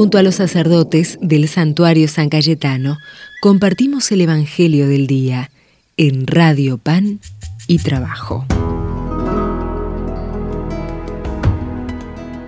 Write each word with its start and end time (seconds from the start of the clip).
Junto 0.00 0.16
a 0.16 0.22
los 0.22 0.36
sacerdotes 0.36 1.18
del 1.20 1.46
santuario 1.46 2.08
San 2.08 2.30
Cayetano, 2.30 2.96
compartimos 3.42 4.10
el 4.12 4.22
Evangelio 4.22 4.88
del 4.88 5.06
Día 5.06 5.50
en 5.98 6.26
Radio 6.26 6.78
Pan 6.78 7.20
y 7.66 7.80
Trabajo. 7.80 8.46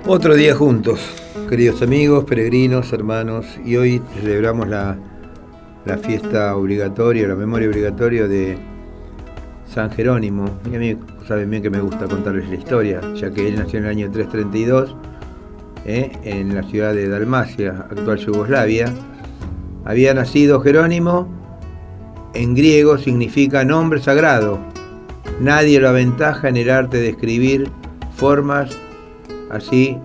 Otro 0.06 0.34
día 0.34 0.54
juntos, 0.54 0.98
queridos 1.50 1.82
amigos, 1.82 2.24
peregrinos, 2.24 2.90
hermanos, 2.94 3.44
y 3.66 3.76
hoy 3.76 4.00
celebramos 4.14 4.66
la, 4.66 4.96
la 5.84 5.98
fiesta 5.98 6.56
obligatoria, 6.56 7.28
la 7.28 7.36
memoria 7.36 7.68
obligatoria 7.68 8.28
de 8.28 8.56
San 9.66 9.90
Jerónimo. 9.90 10.58
Y 10.72 10.76
a 10.76 10.78
mí 10.78 10.96
saben 11.28 11.50
bien 11.50 11.62
que 11.62 11.68
me 11.68 11.82
gusta 11.82 12.06
contarles 12.06 12.48
la 12.48 12.54
historia, 12.54 13.02
ya 13.14 13.30
que 13.30 13.46
él 13.46 13.56
nació 13.56 13.78
en 13.80 13.84
el 13.84 13.90
año 13.90 14.10
332 14.10 15.11
¿eh? 15.84 16.12
en 16.24 16.54
la 16.54 16.62
ciudad 16.62 16.94
de 16.94 17.08
Dalmacia, 17.08 17.86
actual 17.90 18.18
Yugoslavia. 18.18 18.92
Había 19.84 20.14
nacido 20.14 20.60
Jerónimo, 20.60 21.28
en 22.34 22.54
griego 22.54 22.98
significa 22.98 23.64
nombre 23.64 24.00
sagrado. 24.00 24.58
Nadie 25.40 25.80
lo 25.80 25.88
aventaja 25.88 26.48
en 26.48 26.56
el 26.56 26.70
arte 26.70 26.98
de 26.98 27.10
escribir 27.10 27.70
formas 28.14 28.76
así 29.50 29.98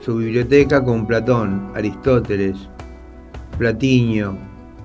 su 0.00 0.16
biblioteca 0.16 0.84
con 0.84 1.06
Platón, 1.06 1.72
Aristóteles, 1.74 2.56
Platiño, 3.58 4.36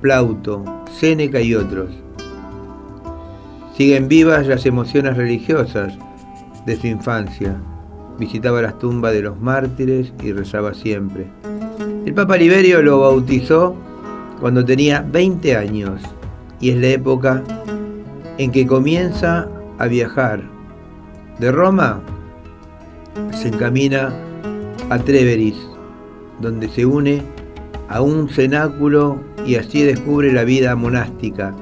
Plauto, 0.02 0.84
Séneca 0.92 1.42
y 1.42 1.56
otros. 1.56 1.90
Siguen 3.76 4.08
vivas 4.08 4.48
las 4.48 4.66
emociones 4.66 5.18
religiosas 5.18 5.98
de 6.66 6.78
su 6.78 6.88
infancia 6.88 7.60
visitaba 8.20 8.62
las 8.62 8.78
tumbas 8.80 9.14
de 9.14 9.22
los 9.22 9.40
mártires 9.40 10.14
y 10.24 10.32
rezaba 10.32 10.74
siempre. 10.74 11.28
El 12.06 12.14
Papa 12.14 12.38
Liberio 12.38 12.82
lo 12.82 13.00
bautizó 13.00 13.76
cuando 14.40 14.64
tenía 14.64 15.06
20 15.12 15.56
años 15.56 16.02
y 16.60 16.70
es 16.70 16.78
la 16.78 16.88
época 16.88 17.44
en 18.38 18.52
que 18.52 18.68
comienza 18.68 19.48
a 19.78 19.88
viajar. 19.88 20.44
De 21.40 21.52
Roma 21.52 22.02
se 23.32 23.50
encamina 23.50 24.14
a 24.90 25.00
Treveris, 25.00 25.58
donde 26.40 26.70
se 26.70 26.86
une 26.86 27.22
a 27.90 28.02
un 28.02 28.30
cenáculo 28.30 29.20
y 29.46 29.56
así 29.56 29.84
descubre 29.84 30.32
la 30.32 30.44
vida 30.44 30.76
monástica 30.76 31.54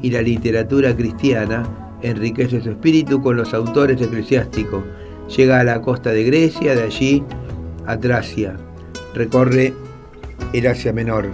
y 0.00 0.10
la 0.10 0.22
literatura 0.22 0.94
cristiana 0.94 1.64
enriquece 2.02 2.60
su 2.60 2.70
espíritu 2.70 3.22
con 3.22 3.36
los 3.36 3.54
autores 3.54 4.00
eclesiásticos 4.00 4.82
Llega 5.36 5.60
a 5.60 5.64
la 5.64 5.80
costa 5.80 6.10
de 6.10 6.24
Grecia, 6.24 6.74
de 6.74 6.82
allí 6.82 7.24
a 7.86 7.98
Tracia. 7.98 8.56
Recorre 9.14 9.72
el 10.52 10.66
Asia 10.66 10.92
Menor. 10.92 11.30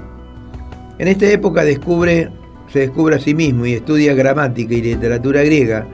En 0.98 1.08
esta 1.08 1.26
época 1.26 1.64
descubre, 1.64 2.30
se 2.72 2.80
descubre 2.80 3.16
a 3.16 3.18
sí 3.18 3.34
mismo 3.34 3.66
y 3.66 3.74
estudia 3.74 4.14
gramática 4.14 4.72
y 4.74 4.82
literatura 4.82 5.42
griega 5.42 5.86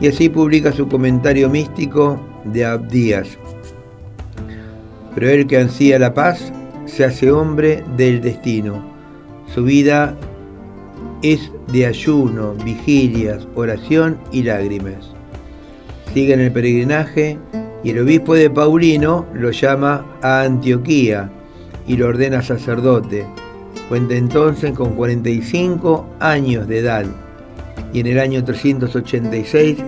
y 0.00 0.06
así 0.06 0.28
publica 0.28 0.72
su 0.72 0.86
comentario 0.88 1.48
místico 1.50 2.20
de 2.44 2.64
Abdías. 2.64 3.36
Pero 5.14 5.28
él 5.28 5.46
que 5.48 5.58
ansía 5.58 5.98
la 5.98 6.14
paz 6.14 6.52
se 6.86 7.04
hace 7.04 7.32
hombre 7.32 7.82
del 7.96 8.20
destino. 8.20 8.84
Su 9.52 9.64
vida 9.64 10.16
es 11.22 11.50
de 11.72 11.86
ayuno, 11.86 12.54
vigilias, 12.64 13.48
oración 13.56 14.18
y 14.30 14.44
lágrimas 14.44 15.17
sigue 16.12 16.34
en 16.34 16.40
el 16.40 16.52
peregrinaje 16.52 17.38
y 17.84 17.90
el 17.90 18.00
obispo 18.00 18.34
de 18.34 18.50
Paulino 18.50 19.26
lo 19.34 19.50
llama 19.50 20.04
a 20.22 20.42
Antioquía 20.42 21.30
y 21.86 21.96
lo 21.96 22.08
ordena 22.08 22.42
sacerdote. 22.42 23.26
Cuenta 23.88 24.14
entonces 24.14 24.72
con 24.72 24.94
45 24.94 26.06
años 26.20 26.66
de 26.66 26.78
edad 26.78 27.06
y 27.92 28.00
en 28.00 28.06
el 28.06 28.18
año 28.18 28.44
386 28.44 29.78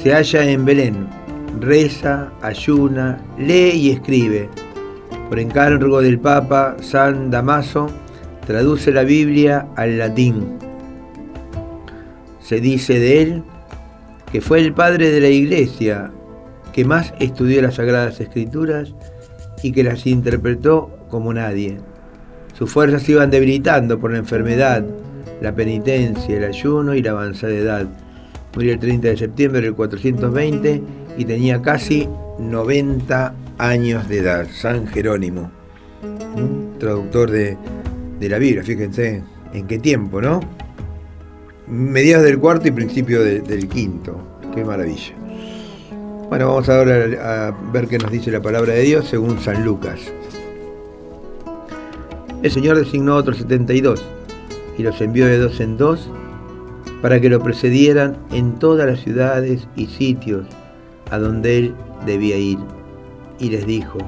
se 0.00 0.12
halla 0.12 0.50
en 0.50 0.64
Belén. 0.64 1.06
Reza, 1.60 2.32
ayuna, 2.42 3.20
lee 3.38 3.72
y 3.74 3.90
escribe. 3.90 4.48
Por 5.28 5.38
encargo 5.38 6.00
del 6.00 6.18
Papa 6.18 6.76
San 6.80 7.30
Damaso, 7.30 7.88
traduce 8.46 8.92
la 8.92 9.02
Biblia 9.02 9.66
al 9.76 9.98
latín. 9.98 10.58
Se 12.40 12.60
dice 12.60 12.98
de 12.98 13.22
él 13.22 13.42
que 14.32 14.40
fue 14.40 14.60
el 14.60 14.72
padre 14.72 15.10
de 15.10 15.20
la 15.20 15.28
iglesia 15.28 16.10
que 16.72 16.86
más 16.86 17.12
estudió 17.20 17.60
las 17.60 17.74
Sagradas 17.74 18.18
Escrituras 18.18 18.94
y 19.62 19.72
que 19.72 19.84
las 19.84 20.06
interpretó 20.06 20.90
como 21.10 21.34
nadie. 21.34 21.78
Sus 22.54 22.70
fuerzas 22.70 23.02
se 23.02 23.12
iban 23.12 23.30
debilitando 23.30 24.00
por 24.00 24.10
la 24.10 24.18
enfermedad, 24.18 24.84
la 25.42 25.54
penitencia, 25.54 26.36
el 26.36 26.44
ayuno 26.44 26.94
y 26.94 27.02
la 27.02 27.10
avanzada 27.10 27.52
edad. 27.52 27.86
Murió 28.54 28.72
el 28.72 28.78
30 28.78 29.08
de 29.08 29.16
septiembre 29.16 29.60
del 29.60 29.74
420 29.74 30.82
y 31.18 31.24
tenía 31.24 31.60
casi 31.60 32.08
90 32.38 33.34
años 33.58 34.08
de 34.08 34.18
edad. 34.18 34.46
San 34.50 34.86
Jerónimo, 34.86 35.50
traductor 36.78 37.30
de, 37.30 37.56
la 38.20 38.38
Biblia, 38.38 38.62
fíjense 38.62 39.22
en 39.52 39.66
qué 39.66 39.78
tiempo, 39.78 40.20
¿no? 40.22 40.40
Mediados 41.72 42.26
del 42.26 42.38
cuarto 42.38 42.68
y 42.68 42.70
principio 42.70 43.22
del 43.22 43.68
quinto. 43.68 44.20
Qué 44.54 44.62
maravilla. 44.62 45.14
Bueno, 46.28 46.48
vamos 46.48 46.68
ahora 46.68 47.48
a 47.48 47.72
ver 47.72 47.88
qué 47.88 47.96
nos 47.98 48.10
dice 48.10 48.30
la 48.30 48.42
palabra 48.42 48.74
de 48.74 48.82
Dios 48.82 49.08
según 49.08 49.40
San 49.40 49.64
Lucas. 49.64 50.00
El 52.42 52.50
Señor 52.50 52.76
designó 52.76 53.16
otros 53.16 53.38
72 53.38 54.04
y 54.76 54.82
los 54.82 55.00
envió 55.00 55.26
de 55.26 55.38
dos 55.38 55.60
en 55.60 55.78
dos 55.78 56.10
para 57.00 57.20
que 57.20 57.30
lo 57.30 57.42
precedieran 57.42 58.18
en 58.32 58.58
todas 58.58 58.86
las 58.86 59.00
ciudades 59.00 59.66
y 59.74 59.86
sitios 59.86 60.46
a 61.10 61.18
donde 61.18 61.58
él 61.58 61.74
debía 62.04 62.36
ir. 62.36 62.58
Y 63.38 63.48
les 63.48 63.66
dijo, 63.66 63.98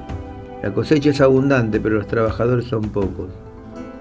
la 0.63 0.73
cosecha 0.75 1.11
es 1.11 1.21
abundante, 1.21 1.81
pero 1.81 1.97
los 1.97 2.09
trabajadores 2.09 2.67
son 2.67 2.91
pocos. 2.91 3.31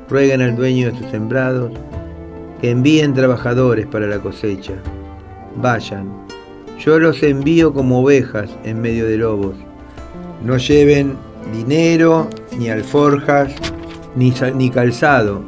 Rueguen 0.09 0.41
al 0.41 0.55
dueño 0.55 0.91
de 0.91 0.97
sus 0.97 1.09
sembrados 1.11 1.71
envíen 2.69 3.13
trabajadores 3.13 3.85
para 3.87 4.07
la 4.07 4.19
cosecha. 4.19 4.73
Vayan, 5.55 6.09
yo 6.79 6.97
los 6.99 7.21
envío 7.23 7.73
como 7.73 8.01
ovejas 8.01 8.49
en 8.63 8.81
medio 8.81 9.05
de 9.05 9.17
lobos. 9.17 9.55
No 10.43 10.57
lleven 10.57 11.15
dinero, 11.53 12.29
ni 12.57 12.69
alforjas, 12.69 13.53
ni, 14.15 14.33
ni 14.55 14.69
calzado, 14.69 15.41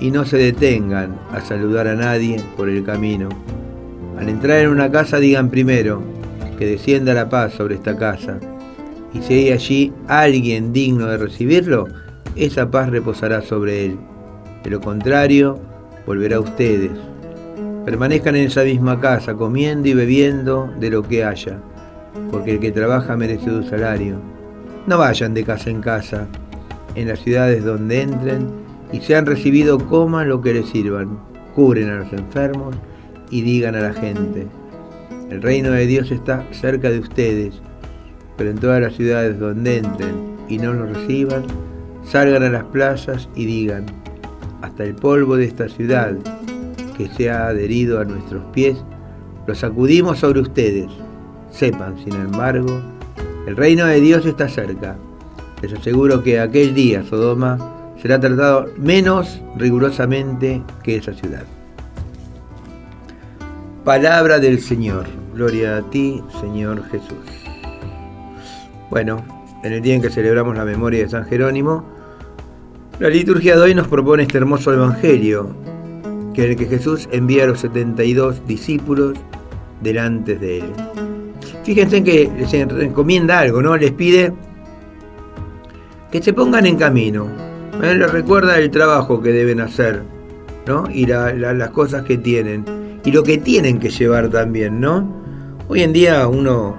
y 0.00 0.10
no 0.10 0.24
se 0.24 0.38
detengan 0.38 1.18
a 1.32 1.40
saludar 1.40 1.86
a 1.86 1.94
nadie 1.94 2.40
por 2.56 2.68
el 2.68 2.84
camino. 2.84 3.28
Al 4.18 4.28
entrar 4.28 4.60
en 4.60 4.70
una 4.70 4.90
casa 4.90 5.18
digan 5.18 5.50
primero 5.50 6.02
que 6.58 6.66
descienda 6.66 7.14
la 7.14 7.28
paz 7.28 7.52
sobre 7.54 7.74
esta 7.74 7.96
casa, 7.96 8.38
y 9.12 9.22
si 9.22 9.34
hay 9.34 9.52
allí 9.52 9.92
alguien 10.08 10.72
digno 10.72 11.06
de 11.06 11.18
recibirlo, 11.18 11.88
esa 12.36 12.70
paz 12.70 12.90
reposará 12.90 13.42
sobre 13.42 13.86
él. 13.86 13.98
De 14.62 14.70
lo 14.70 14.80
contrario, 14.80 15.60
volverá 16.06 16.36
a 16.36 16.40
ustedes. 16.40 16.92
Permanezcan 17.84 18.36
en 18.36 18.46
esa 18.46 18.64
misma 18.64 19.00
casa, 19.00 19.34
comiendo 19.34 19.88
y 19.88 19.94
bebiendo 19.94 20.72
de 20.78 20.90
lo 20.90 21.02
que 21.02 21.24
haya, 21.24 21.58
porque 22.30 22.52
el 22.52 22.60
que 22.60 22.72
trabaja 22.72 23.16
merece 23.16 23.50
su 23.50 23.62
salario. 23.62 24.16
No 24.86 24.98
vayan 24.98 25.34
de 25.34 25.44
casa 25.44 25.70
en 25.70 25.80
casa, 25.80 26.26
en 26.94 27.08
las 27.08 27.20
ciudades 27.20 27.64
donde 27.64 28.02
entren, 28.02 28.48
y 28.92 29.00
se 29.00 29.16
han 29.16 29.26
recibido 29.26 29.78
coman 29.78 30.28
lo 30.28 30.40
que 30.40 30.54
les 30.54 30.68
sirvan, 30.68 31.18
cubren 31.54 31.90
a 31.90 31.96
los 31.96 32.12
enfermos 32.12 32.76
y 33.30 33.42
digan 33.42 33.74
a 33.74 33.80
la 33.80 33.92
gente, 33.92 34.46
el 35.30 35.42
reino 35.42 35.70
de 35.70 35.86
Dios 35.86 36.10
está 36.10 36.46
cerca 36.52 36.90
de 36.90 37.00
ustedes, 37.00 37.54
pero 38.36 38.50
en 38.50 38.58
todas 38.58 38.80
las 38.80 38.94
ciudades 38.94 39.38
donde 39.38 39.78
entren 39.78 40.36
y 40.48 40.58
no 40.58 40.72
lo 40.72 40.86
reciban, 40.86 41.44
salgan 42.04 42.42
a 42.42 42.50
las 42.50 42.64
plazas 42.64 43.28
y 43.34 43.46
digan, 43.46 43.86
hasta 44.64 44.84
el 44.84 44.94
polvo 44.94 45.36
de 45.36 45.44
esta 45.44 45.68
ciudad 45.68 46.14
que 46.96 47.08
se 47.08 47.30
ha 47.30 47.48
adherido 47.48 48.00
a 48.00 48.04
nuestros 48.04 48.42
pies, 48.52 48.82
lo 49.46 49.54
sacudimos 49.54 50.18
sobre 50.20 50.40
ustedes. 50.40 50.90
Sepan, 51.50 51.96
sin 52.02 52.14
embargo, 52.14 52.80
el 53.46 53.56
reino 53.56 53.86
de 53.86 54.00
Dios 54.00 54.24
está 54.24 54.48
cerca. 54.48 54.96
Les 55.60 55.72
aseguro 55.72 56.22
que 56.22 56.40
aquel 56.40 56.74
día 56.74 57.04
Sodoma 57.04 57.58
será 58.00 58.18
tratado 58.18 58.68
menos 58.78 59.40
rigurosamente 59.56 60.62
que 60.82 60.96
esa 60.96 61.12
ciudad. 61.12 61.44
Palabra 63.84 64.38
del 64.38 64.60
Señor. 64.60 65.06
Gloria 65.34 65.76
a 65.76 65.82
ti, 65.90 66.22
Señor 66.40 66.84
Jesús. 66.90 67.18
Bueno, 68.88 69.24
en 69.62 69.72
el 69.72 69.82
día 69.82 69.94
en 69.94 70.02
que 70.02 70.10
celebramos 70.10 70.56
la 70.56 70.64
memoria 70.64 71.02
de 71.02 71.10
San 71.10 71.26
Jerónimo, 71.26 71.84
la 72.98 73.08
liturgia 73.08 73.56
de 73.56 73.62
hoy 73.62 73.74
nos 73.74 73.88
propone 73.88 74.22
este 74.22 74.38
hermoso 74.38 74.72
evangelio, 74.72 75.48
que 76.32 76.44
en 76.44 76.50
el 76.50 76.56
que 76.56 76.66
Jesús 76.66 77.08
envía 77.10 77.44
a 77.44 77.46
los 77.48 77.60
72 77.60 78.46
discípulos 78.46 79.14
delante 79.80 80.36
de 80.36 80.58
él. 80.58 80.72
Fíjense 81.64 81.98
en 81.98 82.04
que 82.04 82.30
les 82.38 82.52
encomienda 82.54 83.40
algo, 83.40 83.62
¿no? 83.62 83.76
Les 83.76 83.92
pide 83.92 84.32
que 86.12 86.22
se 86.22 86.32
pongan 86.32 86.66
en 86.66 86.76
camino. 86.76 87.26
¿eh? 87.82 87.94
Les 87.94 88.10
recuerda 88.10 88.58
el 88.58 88.70
trabajo 88.70 89.20
que 89.20 89.32
deben 89.32 89.60
hacer, 89.60 90.02
¿no? 90.66 90.84
Y 90.90 91.06
las 91.06 91.70
cosas 91.70 92.02
que 92.04 92.18
tienen. 92.18 92.64
Y 93.04 93.10
lo 93.12 93.22
que 93.22 93.38
tienen 93.38 93.80
que 93.80 93.90
llevar 93.90 94.28
también, 94.28 94.80
¿no? 94.80 95.10
Hoy 95.68 95.82
en 95.82 95.92
día 95.92 96.26
uno. 96.28 96.76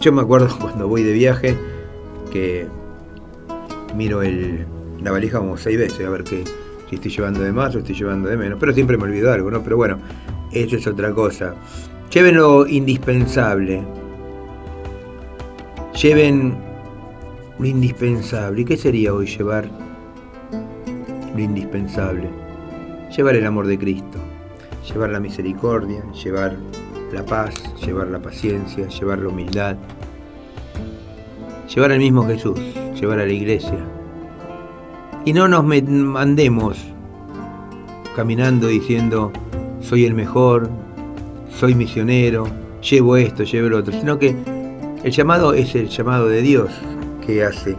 Yo 0.00 0.12
me 0.12 0.22
acuerdo 0.22 0.56
cuando 0.60 0.86
voy 0.86 1.02
de 1.02 1.12
viaje 1.12 1.56
que 2.30 2.68
miro 3.96 4.22
el, 4.22 4.66
la 5.02 5.10
valija 5.10 5.38
como 5.38 5.56
seis 5.56 5.78
veces 5.78 6.06
a 6.06 6.10
ver 6.10 6.24
qué, 6.24 6.44
si 6.88 6.96
estoy 6.96 7.10
llevando 7.10 7.40
de 7.40 7.52
más 7.52 7.74
o 7.74 7.78
estoy 7.78 7.94
llevando 7.94 8.28
de 8.28 8.36
menos. 8.36 8.58
Pero 8.60 8.72
siempre 8.72 8.96
me 8.96 9.04
olvido 9.04 9.32
algo, 9.32 9.50
¿no? 9.50 9.62
Pero 9.62 9.76
bueno, 9.76 9.98
eso 10.52 10.76
es 10.76 10.86
otra 10.86 11.12
cosa. 11.12 11.54
Lleven 12.12 12.36
lo 12.36 12.66
indispensable. 12.66 13.82
Lleven 16.00 16.56
lo 17.58 17.66
indispensable. 17.66 18.62
¿Y 18.62 18.64
qué 18.64 18.76
sería 18.76 19.12
hoy 19.12 19.26
llevar 19.26 19.68
lo 21.34 21.40
indispensable? 21.40 22.28
Llevar 23.16 23.36
el 23.36 23.46
amor 23.46 23.66
de 23.66 23.78
Cristo, 23.78 24.18
llevar 24.86 25.10
la 25.10 25.20
misericordia, 25.20 26.02
llevar 26.12 26.56
la 27.12 27.24
paz, 27.24 27.62
llevar 27.84 28.08
la 28.08 28.20
paciencia, 28.20 28.88
llevar 28.88 29.20
la 29.20 29.28
humildad, 29.28 29.76
llevar 31.72 31.92
al 31.92 31.98
mismo 31.98 32.26
Jesús, 32.26 32.60
llevar 33.00 33.20
a 33.20 33.26
la 33.26 33.32
iglesia. 33.32 33.78
Y 35.24 35.32
no 35.32 35.48
nos 35.48 35.64
mandemos 35.64 36.78
caminando 38.14 38.68
diciendo, 38.68 39.32
soy 39.80 40.04
el 40.04 40.14
mejor, 40.14 40.70
soy 41.50 41.74
misionero, 41.74 42.46
llevo 42.80 43.16
esto, 43.16 43.44
llevo 43.44 43.68
lo 43.68 43.78
otro, 43.78 43.92
sino 43.92 44.18
que 44.18 44.34
el 45.02 45.12
llamado 45.12 45.52
es 45.52 45.74
el 45.74 45.88
llamado 45.88 46.28
de 46.28 46.42
Dios, 46.42 46.70
que 47.24 47.44
hace, 47.44 47.76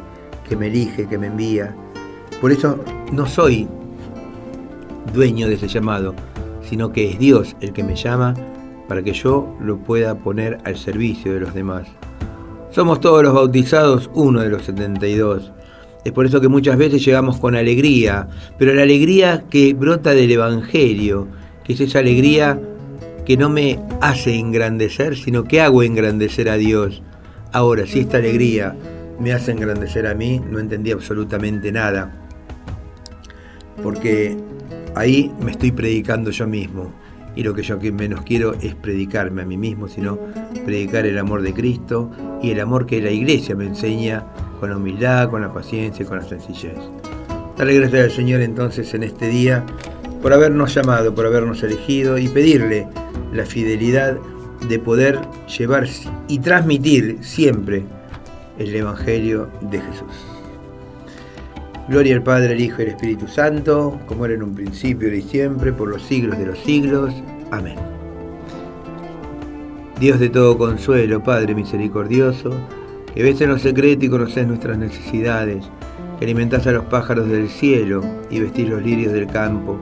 que 0.48 0.56
me 0.56 0.68
elige, 0.68 1.08
que 1.08 1.18
me 1.18 1.28
envía. 1.28 1.76
Por 2.40 2.52
eso 2.52 2.78
no 3.12 3.26
soy 3.26 3.68
dueño 5.14 5.48
de 5.48 5.56
ese 5.56 5.68
llamado, 5.68 6.14
sino 6.62 6.92
que 6.92 7.12
es 7.12 7.20
Dios 7.20 7.56
el 7.62 7.74
que 7.74 7.84
me 7.84 7.96
llama 7.96 8.34
para 8.88 9.02
que 9.02 9.14
yo 9.14 9.56
lo 9.60 9.78
pueda 9.78 10.16
poner 10.16 10.60
al 10.64 10.78
servicio 10.78 11.34
de 11.34 11.40
los 11.40 11.54
demás. 11.54 11.88
Somos 12.78 13.02
todos 13.02 13.24
los 13.24 13.34
bautizados 13.34 14.08
uno 14.14 14.42
de 14.42 14.50
los 14.50 14.66
72. 14.66 15.52
Es 16.06 16.12
por 16.12 16.28
eso 16.28 16.40
que 16.40 16.48
muchas 16.48 16.78
veces 16.78 17.04
llegamos 17.04 17.40
con 17.40 17.56
alegría, 17.56 18.28
pero 18.60 18.72
la 18.72 18.84
alegría 18.84 19.46
que 19.50 19.74
brota 19.74 20.12
del 20.12 20.30
Evangelio, 20.30 21.28
que 21.64 21.74
es 21.74 21.80
esa 21.80 21.98
alegría 21.98 22.62
que 23.26 23.36
no 23.36 23.50
me 23.50 23.80
hace 24.00 24.36
engrandecer, 24.36 25.18
sino 25.18 25.44
que 25.44 25.60
hago 25.60 25.82
engrandecer 25.82 26.50
a 26.50 26.58
Dios. 26.58 27.02
Ahora, 27.52 27.88
si 27.88 28.02
esta 28.02 28.18
alegría 28.18 28.76
me 29.20 29.34
hace 29.34 29.54
engrandecer 29.54 30.06
a 30.06 30.14
mí, 30.14 30.40
no 30.48 30.60
entendí 30.60 30.92
absolutamente 30.92 31.72
nada, 31.72 32.14
porque 33.82 34.38
ahí 34.94 35.32
me 35.42 35.50
estoy 35.50 35.72
predicando 35.72 36.30
yo 36.30 36.46
mismo. 36.46 36.94
Y 37.38 37.44
lo 37.44 37.54
que 37.54 37.62
yo 37.62 37.78
menos 37.94 38.24
quiero 38.24 38.56
es 38.62 38.74
predicarme 38.74 39.44
a 39.44 39.46
mí 39.46 39.58
mismo, 39.58 39.88
sino 39.88 40.18
predicar 40.66 41.06
el 41.06 41.20
amor 41.20 41.44
de 41.44 41.54
Cristo 41.54 42.10
y 42.42 42.50
el 42.50 42.60
amor 42.60 42.88
que 42.88 43.00
la 43.00 43.12
iglesia 43.12 43.56
me 43.56 43.66
enseña 43.66 44.26
con 44.60 44.72
la 44.72 44.78
humildad, 44.78 45.30
con 45.30 45.44
la 45.44 45.54
paciencia 45.54 46.04
y 46.04 46.08
con 46.08 46.18
la 46.18 46.24
sencillez. 46.24 46.74
Darle 47.56 47.76
gracias 47.76 48.06
al 48.06 48.12
Señor 48.12 48.42
entonces 48.42 48.92
en 48.96 49.04
este 49.04 49.28
día 49.28 49.64
por 50.20 50.34
habernos 50.34 50.74
llamado, 50.74 51.14
por 51.14 51.28
habernos 51.28 51.62
elegido 51.62 52.18
y 52.18 52.28
pedirle 52.28 52.88
la 53.32 53.46
fidelidad 53.46 54.18
de 54.68 54.80
poder 54.80 55.20
llevar 55.60 55.88
y 56.28 56.40
transmitir 56.40 57.20
siempre 57.22 57.84
el 58.58 58.74
Evangelio 58.74 59.52
de 59.62 59.80
Jesús. 59.80 60.37
Gloria 61.90 62.16
al 62.16 62.24
Padre, 62.24 62.54
al 62.54 62.62
Hijo 62.62 62.82
y 62.82 62.86
al 62.86 62.90
Espíritu 62.90 63.28
Santo, 63.28 64.00
como 64.06 64.26
era 64.26 64.34
en 64.34 64.44
un 64.44 64.54
principio 64.54 65.14
y 65.14 65.22
siempre, 65.22 65.72
por 65.72 65.88
los 65.88 66.04
siglos 66.04 66.38
de 66.38 66.46
los 66.46 66.60
siglos. 66.60 67.14
Amén. 67.52 67.76
Dios 70.00 70.20
de 70.20 70.30
todo 70.30 70.58
consuelo, 70.58 71.24
Padre 71.24 71.56
misericordioso, 71.56 72.52
que 73.14 73.24
ves 73.24 73.40
en 73.42 73.50
lo 73.50 73.58
secreto 73.58 74.06
y 74.06 74.10
conoces 74.10 74.46
nuestras 74.48 74.78
necesidades, 74.78 75.66
que 76.20 76.26
alimentás 76.26 76.68
a 76.68 76.72
los 76.72 76.86
pájaros 76.86 77.28
del 77.30 77.48
cielo 77.48 78.02
y 78.30 78.40
vestís 78.40 78.70
los 78.70 78.84
lirios 78.84 79.14
del 79.14 79.28
campo, 79.28 79.80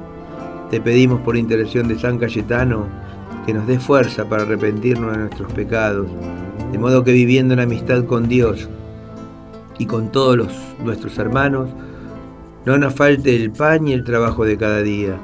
te 0.69 0.79
pedimos 0.79 1.21
por 1.21 1.35
intercesión 1.35 1.87
de 1.87 1.99
San 1.99 2.17
Cayetano 2.17 2.87
que 3.45 3.53
nos 3.53 3.67
dé 3.67 3.79
fuerza 3.79 4.27
para 4.27 4.43
arrepentirnos 4.43 5.11
de 5.11 5.17
nuestros 5.19 5.51
pecados 5.53 6.07
de 6.71 6.79
modo 6.79 7.03
que 7.03 7.11
viviendo 7.11 7.53
en 7.53 7.59
amistad 7.59 8.05
con 8.05 8.27
Dios 8.27 8.67
y 9.77 9.85
con 9.85 10.11
todos 10.11 10.49
nuestros 10.83 11.17
hermanos, 11.17 11.69
no 12.65 12.77
nos 12.79 12.95
falte 12.95 13.35
el 13.35 13.51
pan 13.51 13.87
y 13.87 13.93
el 13.93 14.03
trabajo 14.03 14.43
de 14.43 14.57
cada 14.57 14.81
día. 14.81 15.19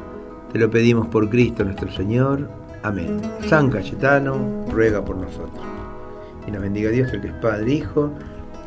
Te 0.52 0.60
lo 0.60 0.70
pedimos 0.70 1.08
por 1.08 1.30
Cristo 1.30 1.64
nuestro 1.64 1.92
Señor. 1.92 2.48
Amén. 2.84 3.20
San 3.48 3.70
Cayetano, 3.70 4.66
ruega 4.72 5.04
por 5.04 5.18
nosotros. 5.18 5.66
Y 6.48 6.52
nos 6.52 6.62
bendiga 6.62 6.92
Dios, 6.92 7.12
el 7.14 7.22
que 7.22 7.28
es 7.30 7.34
Padre, 7.36 7.74
Hijo 7.74 8.12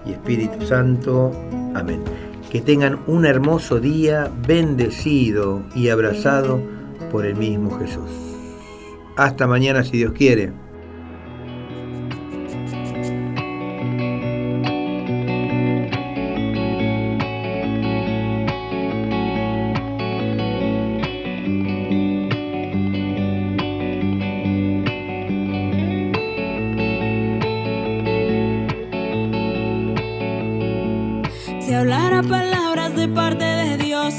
y 0.04 0.12
Espíritu 0.12 0.66
Santo. 0.66 1.32
Amén. 1.74 2.02
Que 2.50 2.60
tengan 2.60 3.00
un 3.06 3.26
hermoso 3.26 3.78
día, 3.78 4.30
bendecido 4.46 5.62
y 5.74 5.88
abrazado 5.88 6.60
por 7.12 7.26
el 7.26 7.36
mismo 7.36 7.78
Jesús. 7.78 8.10
Hasta 9.16 9.46
mañana 9.46 9.84
si 9.84 9.98
Dios 9.98 10.12
quiere. 10.12 10.63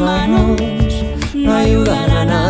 manos 0.00 0.60
no 1.34 1.54
ayudarán 1.54 2.10
a 2.10 2.24
nada. 2.24 2.49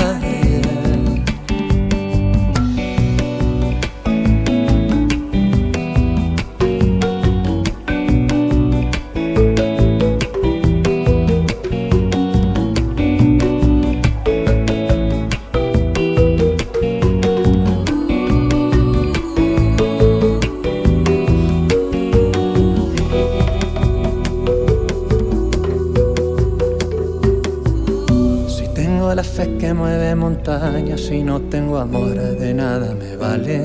Si 31.01 31.23
no 31.23 31.41
tengo 31.41 31.79
amor, 31.79 32.15
de 32.15 32.53
nada 32.53 32.95
me 32.95 33.17
vale, 33.17 33.59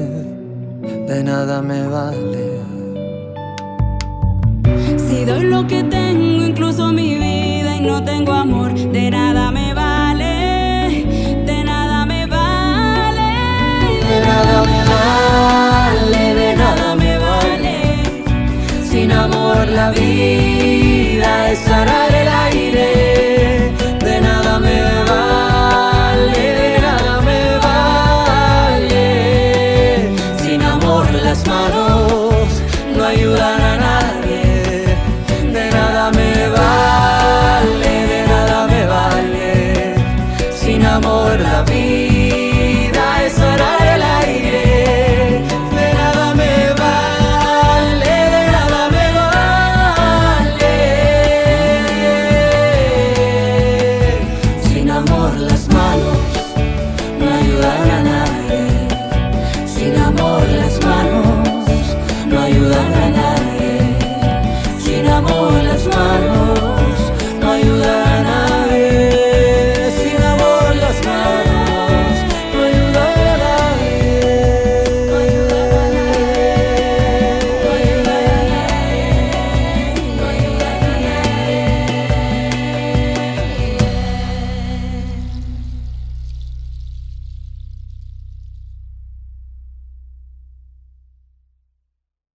de 1.08 1.24
nada 1.24 1.62
me 1.62 1.86
vale. 1.88 2.46
Si 4.98 5.26
doy 5.26 5.44
lo 5.44 5.68
que 5.68 5.84
tengo, 5.84 6.46
incluso 6.46 6.92
mi 6.94 7.16
vida, 7.16 7.76
y 7.78 7.82
no 7.82 8.04
tengo 8.04 8.32
amor, 8.32 8.74
de 8.74 9.12
nada 9.12 9.52
me 9.52 9.74
vale, 9.74 11.06
de 11.46 11.64
nada 11.64 12.06
me 12.06 12.26
vale, 12.26 13.30
de 14.10 14.18
nada 14.28 14.58
me 14.70 14.80
vale, 14.94 16.34
de 16.42 16.56
nada 16.56 16.96
me 16.96 17.18
vale. 17.18 17.78
Sin 18.90 19.12
amor 19.12 19.68
la 19.68 19.92
vida 19.92 21.52